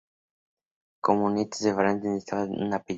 [0.99, 2.89] Como nietos de Francia, necesitaban un apellido.